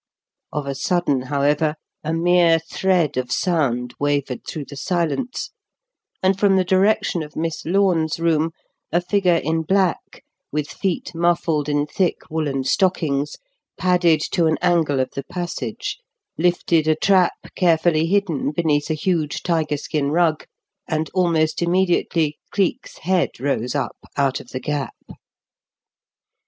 Of 0.51 0.65
a 0.65 0.73
sudden, 0.73 1.21
however, 1.21 1.75
a 2.03 2.11
mere 2.11 2.57
thread 2.57 3.17
of 3.17 3.31
sound 3.31 3.93
wavered 3.99 4.47
through 4.47 4.65
the 4.65 4.75
silence, 4.75 5.51
and 6.23 6.39
from 6.39 6.55
the 6.55 6.63
direction 6.63 7.21
of 7.21 7.35
Miss 7.35 7.63
Lorne's 7.67 8.19
room 8.19 8.49
a 8.91 8.99
figure 8.99 9.35
in 9.35 9.61
black, 9.61 10.23
with 10.51 10.69
feet 10.69 11.13
muffled 11.13 11.69
in 11.69 11.85
thick, 11.85 12.21
woollen 12.31 12.63
stockings, 12.63 13.37
padded 13.77 14.21
to 14.31 14.47
an 14.47 14.57
angle 14.59 14.99
of 14.99 15.11
the 15.11 15.23
passage, 15.23 15.99
lifted 16.35 16.87
a 16.87 16.95
trap 16.95 17.35
carefully 17.55 18.07
hidden 18.07 18.49
beneath 18.49 18.89
a 18.89 18.95
huge 18.95 19.43
tiger 19.43 19.77
skin 19.77 20.09
rug, 20.09 20.47
and 20.87 21.11
almost 21.13 21.61
immediately 21.61 22.39
Cleek's 22.49 22.97
head 22.97 23.39
rose 23.39 23.75
up 23.75 23.97
out 24.17 24.39
of 24.39 24.47
the 24.47 24.59
gap. 24.59 24.95